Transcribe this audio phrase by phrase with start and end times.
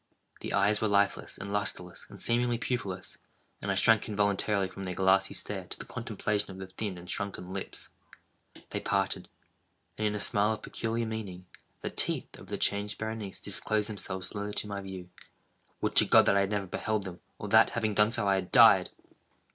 [0.39, 3.19] The eyes were lifeless, and lustreless, and seemingly pupilless,
[3.61, 7.07] and I shrank involuntarily from their glassy stare to the contemplation of the thin and
[7.07, 7.89] shrunken lips.
[8.71, 9.29] They parted;
[9.99, 11.45] and in a smile of peculiar meaning,
[11.81, 15.11] the teeth of the changed Berenice disclosed themselves slowly to my view.
[15.81, 18.33] Would to God that I had never beheld them, or that, having done so, I
[18.41, 18.89] had died!